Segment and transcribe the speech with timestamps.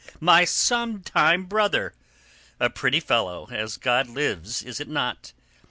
[0.19, 1.93] My sometime brother.
[2.59, 5.31] A pretty fellow, as God lives is it not?